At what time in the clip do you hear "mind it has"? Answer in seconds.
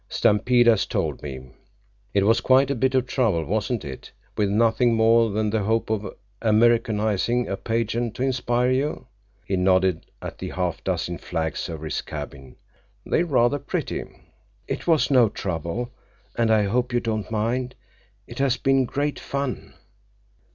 17.29-18.57